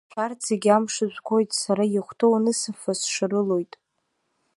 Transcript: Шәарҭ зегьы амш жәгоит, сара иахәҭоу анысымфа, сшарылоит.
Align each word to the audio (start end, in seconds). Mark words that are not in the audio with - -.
Шәарҭ 0.13 0.39
зегьы 0.49 0.69
амш 0.75 0.95
жәгоит, 1.13 1.51
сара 1.61 1.83
иахәҭоу 1.87 2.33
анысымфа, 2.37 2.91
сшарылоит. 2.99 3.73